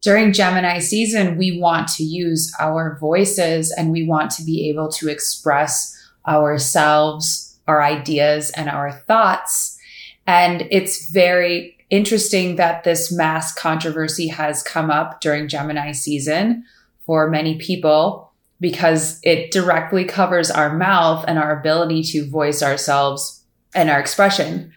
During 0.02 0.32
Gemini 0.32 0.80
season, 0.80 1.38
we 1.38 1.58
want 1.58 1.88
to 1.88 2.04
use 2.04 2.52
our 2.60 2.98
voices 3.00 3.72
and 3.72 3.90
we 3.90 4.06
want 4.06 4.30
to 4.32 4.44
be 4.44 4.68
able 4.68 4.90
to 4.92 5.08
express 5.08 5.96
ourselves, 6.26 7.58
our 7.66 7.82
ideas, 7.82 8.50
and 8.50 8.68
our 8.68 8.92
thoughts. 8.92 9.78
And 10.26 10.68
it's 10.70 11.10
very 11.10 11.76
interesting 11.90 12.56
that 12.56 12.84
this 12.84 13.12
mask 13.12 13.56
controversy 13.56 14.28
has 14.28 14.62
come 14.62 14.90
up 14.90 15.20
during 15.20 15.48
Gemini 15.48 15.92
season 15.92 16.64
for 17.06 17.30
many 17.30 17.56
people 17.58 18.32
because 18.64 19.20
it 19.22 19.50
directly 19.50 20.06
covers 20.06 20.50
our 20.50 20.74
mouth 20.74 21.22
and 21.28 21.38
our 21.38 21.54
ability 21.54 22.02
to 22.02 22.26
voice 22.30 22.62
ourselves 22.62 23.44
and 23.74 23.90
our 23.90 24.00
expression. 24.00 24.72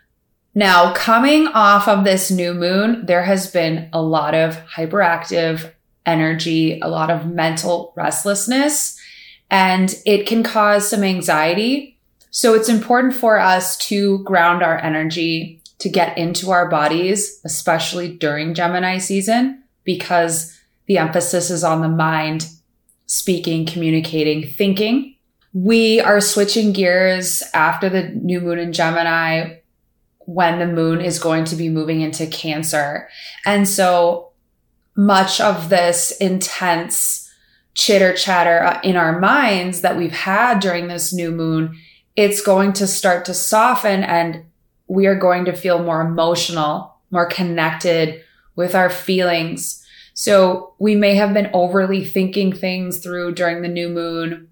Now, 0.54 0.94
coming 0.94 1.48
off 1.48 1.88
of 1.88 2.04
this 2.04 2.30
new 2.30 2.54
moon, 2.54 3.06
there 3.06 3.24
has 3.24 3.50
been 3.50 3.88
a 3.94 4.02
lot 4.02 4.36
of 4.36 4.58
hyperactive 4.66 5.72
energy, 6.06 6.82
a 6.82 6.90
lot 6.90 7.10
of 7.10 7.28
mental 7.28 7.94
restlessness, 7.96 9.00
and 9.50 9.96
it 10.06 10.28
can 10.28 10.44
cause 10.44 10.90
some 10.90 11.06
anxiety. 11.06 11.98
So 12.30 12.56
it's 12.56 12.68
important 12.68 13.14
for 13.14 13.40
us 13.40 13.78
to 13.88 14.22
ground 14.26 14.64
our 14.64 14.78
energy, 14.80 15.62
to 15.80 15.88
get 15.88 16.18
into 16.18 16.52
our 16.52 16.70
bodies, 16.70 17.40
especially 17.46 18.18
during 18.18 18.54
Gemini 18.54 18.98
season, 18.98 19.64
because 19.86 20.60
the 20.88 20.98
emphasis 20.98 21.50
is 21.50 21.64
on 21.64 21.80
the 21.80 21.88
mind 21.88 22.50
speaking, 23.08 23.66
communicating, 23.66 24.46
thinking. 24.46 25.16
We 25.54 26.00
are 26.02 26.22
switching 26.22 26.74
gears 26.74 27.42
after 27.54 27.90
the 27.90 28.10
new 28.10 28.40
moon 28.40 28.60
in 28.60 28.74
Gemini 28.74 29.56
when 30.20 30.60
the 30.60 30.68
moon 30.68 31.02
is 31.02 31.20
going 31.20 31.46
to 31.46 31.56
be 31.56 31.70
moving 31.70 32.02
into 32.02 32.28
Cancer. 32.28 33.10
And 33.46 33.68
so 33.68 34.32
much 34.96 35.40
of 35.40 35.70
this 35.70 36.12
intense 36.18 37.32
chitter 37.74 38.14
chatter 38.14 38.64
uh, 38.64 38.80
in 38.84 38.98
our 38.98 39.20
minds 39.20 39.82
that 39.82 39.96
we've 39.96 40.12
had 40.12 40.60
during 40.60 40.88
this 40.88 41.14
new 41.14 41.32
moon, 41.32 41.78
it's 42.16 42.42
going 42.42 42.74
to 42.74 42.88
start 42.88 43.24
to 43.26 43.34
soften 43.34 44.04
and 44.04 44.44
we 44.88 45.06
are 45.06 45.16
going 45.16 45.46
to 45.46 45.54
feel 45.54 45.84
more 45.84 46.02
emotional, 46.02 46.96
more 47.12 47.28
connected 47.28 48.22
with 48.56 48.76
our 48.76 48.90
feelings 48.90 49.86
so 50.20 50.74
we 50.80 50.96
may 50.96 51.14
have 51.14 51.32
been 51.32 51.52
overly 51.54 52.04
thinking 52.04 52.52
things 52.52 53.04
through 53.04 53.36
during 53.36 53.62
the 53.62 53.68
new 53.68 53.88
moon 53.88 54.50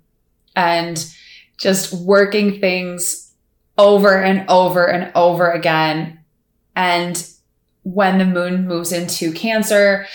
and 0.56 1.12
just 1.58 1.92
working 1.92 2.60
things 2.60 3.34
over 3.76 4.22
and 4.22 4.48
over 4.48 4.86
and 4.86 5.12
over 5.16 5.50
again. 5.50 6.20
And 6.76 7.28
when 7.82 8.20
the 8.20 8.26
moon 8.26 8.68
moves 8.68 8.92
into 8.92 9.34
Cancer, 9.34 10.06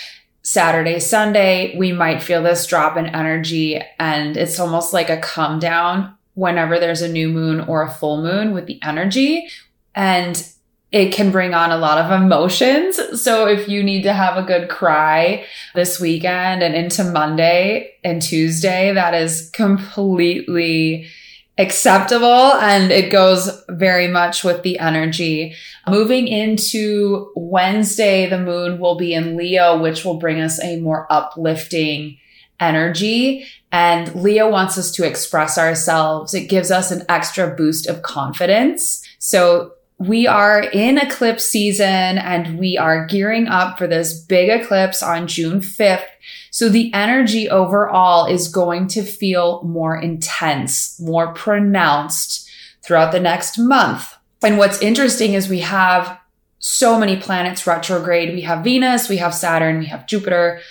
Saturday, 0.41 1.01
Sunday, 1.01 1.77
we 1.77 1.91
might 1.91 2.23
feel 2.23 2.41
this 2.41 2.65
drop 2.65 2.95
in 2.95 3.07
energy 3.07 3.81
and 3.99 4.37
it's 4.37 4.57
almost 4.57 4.93
like 4.93 5.09
a 5.09 5.19
come 5.19 5.59
down 5.59 6.15
whenever 6.33 6.79
there's 6.79 7.01
a 7.01 7.11
new 7.11 7.27
moon 7.27 7.59
or 7.59 7.81
a 7.81 7.91
full 7.91 8.23
moon 8.23 8.53
with 8.53 8.67
the 8.67 8.81
energy. 8.83 9.49
And 9.95 10.47
it 10.91 11.13
can 11.13 11.31
bring 11.31 11.53
on 11.53 11.71
a 11.71 11.77
lot 11.77 11.97
of 11.97 12.11
emotions. 12.11 13.21
So 13.21 13.47
if 13.47 13.69
you 13.69 13.81
need 13.81 14.03
to 14.03 14.13
have 14.13 14.35
a 14.35 14.45
good 14.45 14.69
cry 14.69 15.45
this 15.73 15.99
weekend 15.99 16.61
and 16.61 16.75
into 16.75 17.05
Monday 17.05 17.93
and 18.03 18.21
Tuesday, 18.21 18.93
that 18.93 19.13
is 19.13 19.49
completely 19.51 21.07
acceptable 21.57 22.25
and 22.25 22.91
it 22.91 23.11
goes 23.11 23.63
very 23.69 24.07
much 24.07 24.43
with 24.43 24.63
the 24.63 24.79
energy. 24.79 25.55
Moving 25.87 26.27
into 26.27 27.31
Wednesday, 27.35 28.27
the 28.27 28.39
moon 28.39 28.79
will 28.79 28.95
be 28.95 29.13
in 29.13 29.37
Leo, 29.37 29.79
which 29.81 30.03
will 30.03 30.17
bring 30.17 30.41
us 30.41 30.61
a 30.61 30.79
more 30.81 31.07
uplifting 31.09 32.17
energy. 32.59 33.45
And 33.71 34.13
Leo 34.15 34.49
wants 34.49 34.77
us 34.77 34.91
to 34.91 35.07
express 35.07 35.57
ourselves. 35.57 36.33
It 36.33 36.49
gives 36.49 36.69
us 36.69 36.91
an 36.91 37.05
extra 37.07 37.47
boost 37.55 37.87
of 37.87 38.01
confidence. 38.01 39.05
So 39.19 39.73
we 40.07 40.25
are 40.25 40.61
in 40.61 40.97
eclipse 40.97 41.43
season 41.43 41.85
and 41.85 42.57
we 42.57 42.75
are 42.75 43.05
gearing 43.05 43.47
up 43.47 43.77
for 43.77 43.85
this 43.85 44.19
big 44.19 44.49
eclipse 44.49 45.03
on 45.03 45.27
June 45.27 45.59
5th. 45.59 46.07
So 46.49 46.69
the 46.69 46.91
energy 46.91 47.47
overall 47.47 48.25
is 48.25 48.47
going 48.47 48.87
to 48.89 49.03
feel 49.03 49.61
more 49.63 49.95
intense, 49.95 50.99
more 50.99 51.33
pronounced 51.33 52.49
throughout 52.81 53.11
the 53.11 53.19
next 53.19 53.59
month. 53.59 54.15
And 54.41 54.57
what's 54.57 54.81
interesting 54.81 55.33
is 55.33 55.47
we 55.47 55.59
have 55.59 56.19
so 56.57 56.99
many 56.99 57.15
planets 57.15 57.67
retrograde. 57.67 58.33
We 58.33 58.41
have 58.41 58.63
Venus, 58.63 59.07
we 59.07 59.17
have 59.17 59.35
Saturn, 59.35 59.77
we 59.77 59.85
have 59.85 60.07
Jupiter, 60.07 60.61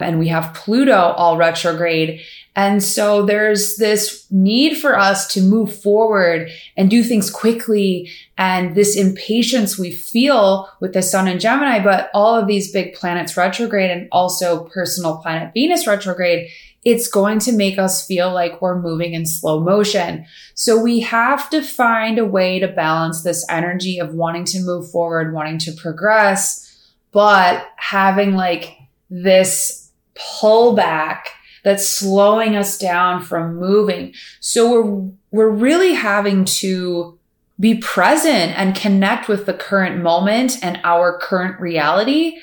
and 0.00 0.18
we 0.18 0.28
have 0.28 0.52
Pluto 0.54 0.98
all 0.98 1.36
retrograde. 1.36 2.22
And 2.56 2.82
so 2.82 3.24
there's 3.24 3.76
this 3.76 4.26
need 4.30 4.76
for 4.76 4.98
us 4.98 5.32
to 5.34 5.40
move 5.40 5.74
forward 5.74 6.50
and 6.76 6.90
do 6.90 7.02
things 7.02 7.30
quickly 7.30 8.10
and 8.36 8.74
this 8.74 8.96
impatience 8.96 9.78
we 9.78 9.92
feel 9.92 10.68
with 10.80 10.92
the 10.92 11.02
sun 11.02 11.28
in 11.28 11.38
Gemini, 11.38 11.82
but 11.82 12.10
all 12.12 12.34
of 12.34 12.48
these 12.48 12.72
big 12.72 12.94
planets 12.94 13.36
retrograde 13.36 13.90
and 13.90 14.08
also 14.10 14.64
personal 14.64 15.18
planet 15.18 15.52
Venus 15.54 15.86
retrograde, 15.86 16.50
it's 16.84 17.08
going 17.08 17.38
to 17.40 17.52
make 17.52 17.78
us 17.78 18.06
feel 18.06 18.32
like 18.32 18.60
we're 18.60 18.80
moving 18.80 19.12
in 19.12 19.26
slow 19.26 19.60
motion. 19.60 20.24
So 20.54 20.80
we 20.80 21.00
have 21.00 21.50
to 21.50 21.62
find 21.62 22.18
a 22.18 22.24
way 22.24 22.58
to 22.58 22.68
balance 22.68 23.22
this 23.22 23.44
energy 23.48 23.98
of 23.98 24.14
wanting 24.14 24.46
to 24.46 24.60
move 24.60 24.90
forward, 24.90 25.34
wanting 25.34 25.58
to 25.58 25.72
progress, 25.72 26.66
but 27.12 27.66
having 27.76 28.34
like 28.34 28.76
this 29.10 29.90
pullback 30.14 31.20
that's 31.62 31.88
slowing 31.88 32.56
us 32.56 32.78
down 32.78 33.22
from 33.22 33.56
moving. 33.56 34.14
So 34.40 34.70
we're, 34.70 35.10
we're 35.30 35.50
really 35.50 35.94
having 35.94 36.44
to 36.46 37.18
be 37.58 37.76
present 37.76 38.58
and 38.58 38.74
connect 38.74 39.28
with 39.28 39.46
the 39.46 39.52
current 39.52 40.02
moment 40.02 40.56
and 40.62 40.80
our 40.82 41.18
current 41.18 41.60
reality 41.60 42.38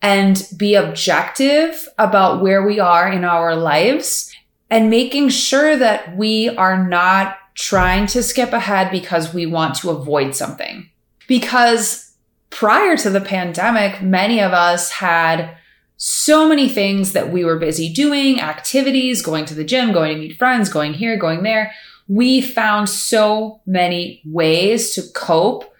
and 0.00 0.48
be 0.56 0.74
objective 0.74 1.88
about 1.98 2.40
where 2.40 2.64
we 2.64 2.78
are 2.78 3.10
in 3.10 3.24
our 3.24 3.56
lives 3.56 4.34
and 4.70 4.88
making 4.88 5.28
sure 5.28 5.76
that 5.76 6.16
we 6.16 6.48
are 6.50 6.88
not 6.88 7.36
trying 7.54 8.06
to 8.06 8.22
skip 8.22 8.52
ahead 8.52 8.90
because 8.90 9.34
we 9.34 9.44
want 9.44 9.74
to 9.74 9.90
avoid 9.90 10.34
something. 10.34 10.88
Because 11.26 12.12
prior 12.50 12.96
to 12.96 13.10
the 13.10 13.20
pandemic, 13.20 14.00
many 14.00 14.40
of 14.40 14.52
us 14.52 14.90
had 14.90 15.56
so 16.02 16.48
many 16.48 16.66
things 16.66 17.12
that 17.12 17.30
we 17.30 17.44
were 17.44 17.58
busy 17.58 17.92
doing, 17.92 18.40
activities, 18.40 19.20
going 19.20 19.44
to 19.44 19.54
the 19.54 19.64
gym, 19.64 19.92
going 19.92 20.14
to 20.14 20.18
meet 20.18 20.38
friends, 20.38 20.70
going 20.70 20.94
here, 20.94 21.18
going 21.18 21.42
there. 21.42 21.72
We 22.08 22.40
found 22.40 22.88
so 22.88 23.60
many 23.66 24.22
ways 24.24 24.94
to 24.94 25.02
cope 25.14 25.74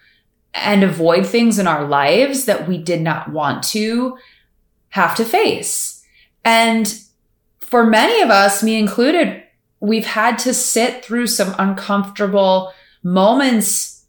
and 0.53 0.83
avoid 0.83 1.25
things 1.25 1.57
in 1.57 1.65
our 1.65 1.87
lives 1.87 2.45
that 2.45 2.67
we 2.67 2.77
did 2.77 3.01
not 3.01 3.31
want 3.31 3.63
to 3.69 4.15
have 4.89 5.15
to 5.15 5.25
face. 5.25 6.05
And 6.45 7.01
for 7.59 7.83
many 7.83 8.21
of 8.21 8.29
us, 8.29 8.61
me 8.61 8.77
included, 8.77 9.41
we've 9.79 10.05
had 10.05 10.37
to 10.39 10.53
sit 10.53 11.03
through 11.03 11.27
some 11.27 11.55
uncomfortable 11.57 12.71
moments 13.01 14.05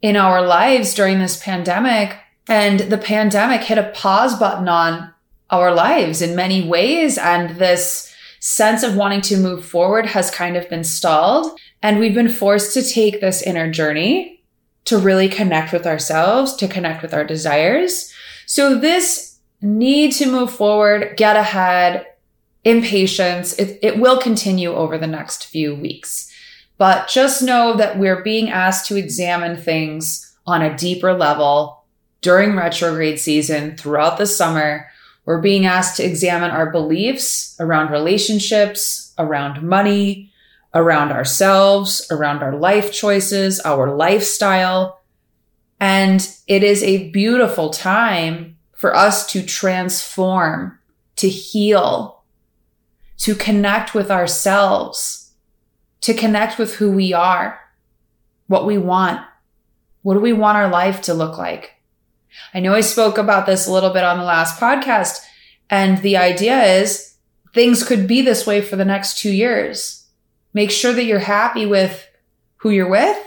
in 0.00 0.14
our 0.14 0.46
lives 0.46 0.94
during 0.94 1.18
this 1.18 1.42
pandemic. 1.42 2.18
And 2.48 2.78
the 2.78 2.98
pandemic 2.98 3.62
hit 3.62 3.78
a 3.78 3.90
pause 3.90 4.38
button 4.38 4.68
on 4.68 5.12
our 5.50 5.74
lives 5.74 6.22
in 6.22 6.36
many 6.36 6.66
ways. 6.66 7.18
And 7.18 7.56
this 7.58 8.14
sense 8.40 8.82
of 8.82 8.96
wanting 8.96 9.22
to 9.22 9.36
move 9.36 9.64
forward 9.64 10.06
has 10.06 10.30
kind 10.30 10.56
of 10.56 10.68
been 10.68 10.84
stalled. 10.84 11.58
And 11.82 11.98
we've 11.98 12.14
been 12.14 12.28
forced 12.28 12.74
to 12.74 12.82
take 12.82 13.20
this 13.20 13.42
inner 13.42 13.70
journey 13.70 14.42
to 14.86 14.98
really 14.98 15.28
connect 15.28 15.72
with 15.72 15.86
ourselves, 15.86 16.54
to 16.56 16.68
connect 16.68 17.02
with 17.02 17.12
our 17.12 17.24
desires. 17.24 18.12
So 18.46 18.78
this 18.78 19.38
need 19.60 20.12
to 20.12 20.30
move 20.30 20.52
forward, 20.52 21.16
get 21.16 21.36
ahead, 21.36 22.06
impatience, 22.64 23.52
it, 23.54 23.78
it 23.82 23.98
will 23.98 24.18
continue 24.18 24.72
over 24.72 24.98
the 24.98 25.06
next 25.06 25.46
few 25.46 25.74
weeks. 25.74 26.32
But 26.78 27.08
just 27.08 27.42
know 27.42 27.76
that 27.76 27.98
we're 27.98 28.22
being 28.22 28.50
asked 28.50 28.86
to 28.88 28.96
examine 28.96 29.56
things 29.56 30.36
on 30.46 30.62
a 30.62 30.76
deeper 30.76 31.14
level 31.14 31.84
during 32.20 32.56
retrograde 32.56 33.18
season 33.18 33.76
throughout 33.76 34.18
the 34.18 34.26
summer. 34.26 34.88
We're 35.26 35.40
being 35.40 35.66
asked 35.66 35.96
to 35.96 36.04
examine 36.04 36.52
our 36.52 36.70
beliefs 36.70 37.56
around 37.58 37.90
relationships, 37.90 39.12
around 39.18 39.60
money, 39.62 40.32
around 40.72 41.10
ourselves, 41.10 42.06
around 42.10 42.42
our 42.42 42.56
life 42.56 42.92
choices, 42.92 43.60
our 43.60 43.94
lifestyle. 43.94 45.02
And 45.80 46.26
it 46.46 46.62
is 46.62 46.82
a 46.82 47.10
beautiful 47.10 47.70
time 47.70 48.56
for 48.72 48.94
us 48.94 49.26
to 49.32 49.42
transform, 49.42 50.78
to 51.16 51.28
heal, 51.28 52.22
to 53.18 53.34
connect 53.34 53.94
with 53.94 54.10
ourselves, 54.10 55.32
to 56.02 56.14
connect 56.14 56.56
with 56.56 56.74
who 56.74 56.92
we 56.92 57.12
are, 57.12 57.58
what 58.46 58.64
we 58.64 58.78
want. 58.78 59.20
What 60.02 60.14
do 60.14 60.20
we 60.20 60.32
want 60.32 60.56
our 60.56 60.68
life 60.68 61.02
to 61.02 61.14
look 61.14 61.36
like? 61.36 61.75
I 62.54 62.60
know 62.60 62.74
I 62.74 62.80
spoke 62.80 63.18
about 63.18 63.46
this 63.46 63.66
a 63.66 63.72
little 63.72 63.90
bit 63.90 64.04
on 64.04 64.18
the 64.18 64.24
last 64.24 64.60
podcast, 64.60 65.20
and 65.68 65.98
the 65.98 66.16
idea 66.16 66.62
is 66.62 67.16
things 67.54 67.82
could 67.82 68.06
be 68.06 68.22
this 68.22 68.46
way 68.46 68.60
for 68.60 68.76
the 68.76 68.84
next 68.84 69.18
two 69.18 69.32
years. 69.32 70.06
Make 70.54 70.70
sure 70.70 70.92
that 70.92 71.04
you're 71.04 71.18
happy 71.18 71.66
with 71.66 72.08
who 72.56 72.70
you're 72.70 72.88
with, 72.88 73.18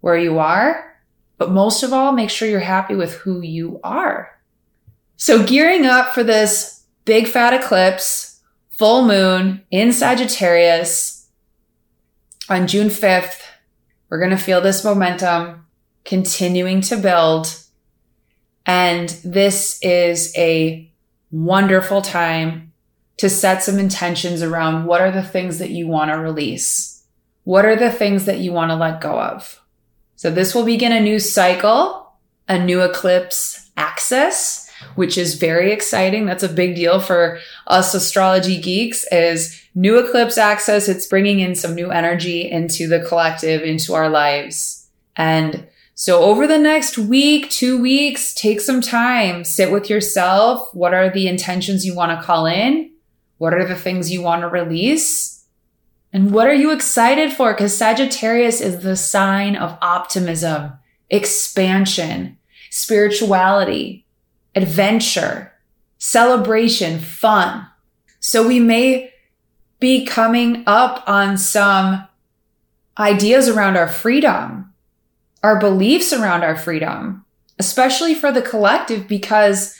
where 0.00 0.18
you 0.18 0.38
are, 0.38 0.96
but 1.38 1.50
most 1.52 1.82
of 1.82 1.92
all, 1.92 2.12
make 2.12 2.30
sure 2.30 2.48
you're 2.48 2.60
happy 2.60 2.94
with 2.94 3.14
who 3.14 3.40
you 3.40 3.80
are. 3.84 4.38
So 5.16 5.44
gearing 5.44 5.86
up 5.86 6.12
for 6.12 6.22
this 6.22 6.84
big 7.04 7.26
fat 7.26 7.54
eclipse, 7.54 8.40
full 8.70 9.04
moon 9.04 9.62
in 9.70 9.92
Sagittarius 9.92 11.28
on 12.48 12.66
June 12.66 12.88
5th, 12.88 13.40
we're 14.08 14.18
going 14.18 14.30
to 14.30 14.36
feel 14.36 14.60
this 14.60 14.84
momentum 14.84 15.66
continuing 16.04 16.80
to 16.82 16.96
build. 16.96 17.54
And 18.68 19.08
this 19.24 19.80
is 19.80 20.32
a 20.36 20.92
wonderful 21.32 22.02
time 22.02 22.74
to 23.16 23.30
set 23.30 23.62
some 23.62 23.78
intentions 23.78 24.42
around 24.42 24.84
what 24.84 25.00
are 25.00 25.10
the 25.10 25.22
things 25.22 25.58
that 25.58 25.70
you 25.70 25.88
want 25.88 26.10
to 26.10 26.18
release? 26.18 27.02
What 27.44 27.64
are 27.64 27.76
the 27.76 27.90
things 27.90 28.26
that 28.26 28.40
you 28.40 28.52
want 28.52 28.70
to 28.70 28.76
let 28.76 29.00
go 29.00 29.18
of? 29.18 29.60
So 30.16 30.30
this 30.30 30.54
will 30.54 30.66
begin 30.66 30.92
a 30.92 31.00
new 31.00 31.18
cycle, 31.18 32.12
a 32.46 32.62
new 32.62 32.82
eclipse 32.82 33.70
axis, 33.78 34.70
which 34.96 35.16
is 35.16 35.36
very 35.36 35.72
exciting. 35.72 36.26
That's 36.26 36.42
a 36.42 36.48
big 36.48 36.76
deal 36.76 37.00
for 37.00 37.38
us 37.68 37.94
astrology 37.94 38.60
geeks 38.60 39.06
is 39.10 39.62
new 39.74 39.98
eclipse 39.98 40.36
axis. 40.36 40.90
It's 40.90 41.06
bringing 41.06 41.40
in 41.40 41.54
some 41.54 41.74
new 41.74 41.90
energy 41.90 42.50
into 42.50 42.86
the 42.86 43.00
collective, 43.00 43.62
into 43.62 43.94
our 43.94 44.10
lives. 44.10 44.88
And 45.16 45.66
so 46.00 46.22
over 46.22 46.46
the 46.46 46.58
next 46.58 46.96
week, 46.96 47.50
two 47.50 47.82
weeks, 47.82 48.32
take 48.32 48.60
some 48.60 48.80
time, 48.80 49.42
sit 49.42 49.72
with 49.72 49.90
yourself. 49.90 50.72
What 50.72 50.94
are 50.94 51.10
the 51.10 51.26
intentions 51.26 51.84
you 51.84 51.92
want 51.92 52.16
to 52.16 52.24
call 52.24 52.46
in? 52.46 52.92
What 53.38 53.52
are 53.52 53.66
the 53.66 53.74
things 53.74 54.08
you 54.08 54.22
want 54.22 54.42
to 54.42 54.48
release? 54.48 55.44
And 56.12 56.30
what 56.30 56.46
are 56.46 56.54
you 56.54 56.70
excited 56.70 57.32
for? 57.32 57.52
Because 57.52 57.76
Sagittarius 57.76 58.60
is 58.60 58.84
the 58.84 58.94
sign 58.94 59.56
of 59.56 59.76
optimism, 59.82 60.74
expansion, 61.10 62.38
spirituality, 62.70 64.06
adventure, 64.54 65.52
celebration, 65.98 67.00
fun. 67.00 67.66
So 68.20 68.46
we 68.46 68.60
may 68.60 69.12
be 69.80 70.06
coming 70.06 70.62
up 70.64 71.02
on 71.08 71.36
some 71.36 72.06
ideas 72.96 73.48
around 73.48 73.76
our 73.76 73.88
freedom, 73.88 74.72
our 75.42 75.58
beliefs 75.58 76.12
around 76.12 76.42
our 76.42 76.56
freedom, 76.56 77.24
especially 77.58 78.14
for 78.14 78.32
the 78.32 78.42
collective, 78.42 79.06
because 79.06 79.78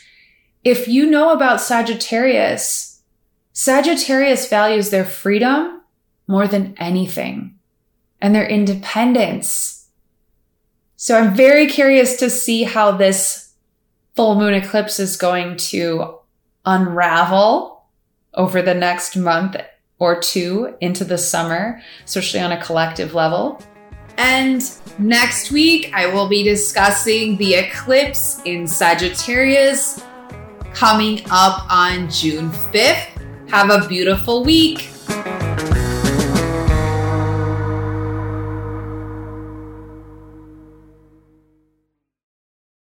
if 0.64 0.88
you 0.88 1.07
know 1.07 1.33
about 1.33 1.61
Sagittarius, 1.61 3.01
Sagittarius 3.53 4.49
values 4.49 4.90
their 4.90 5.05
freedom 5.05 5.83
more 6.27 6.47
than 6.47 6.75
anything 6.79 7.59
and 8.21 8.35
their 8.35 8.47
independence. 8.47 9.88
So 10.97 11.16
I'm 11.16 11.35
very 11.35 11.66
curious 11.66 12.16
to 12.18 12.31
see 12.31 12.64
how 12.64 12.92
this 12.92 13.53
full 14.14 14.35
moon 14.35 14.55
eclipse 14.55 14.99
is 14.99 15.16
going 15.16 15.57
to 15.57 16.18
unravel 16.66 17.85
over 18.35 18.61
the 18.61 18.75
next 18.75 19.16
month 19.16 19.57
or 19.99 20.21
two 20.21 20.77
into 20.81 21.05
the 21.05 21.18
summer, 21.18 21.81
especially 22.05 22.40
on 22.40 22.53
a 22.53 22.62
collective 22.62 23.14
level. 23.14 23.62
And 24.16 24.62
next 24.98 25.50
week, 25.50 25.92
I 25.94 26.06
will 26.06 26.28
be 26.28 26.42
discussing 26.42 27.37
the 27.37 27.54
eclipse 27.54 28.40
in 28.44 28.66
Sagittarius 28.66 30.02
coming 30.74 31.22
up 31.30 31.70
on 31.70 32.11
June 32.11 32.50
5th. 32.50 33.08
Have 33.48 33.70
a 33.70 33.87
beautiful 33.88 34.44
week. 34.44 34.90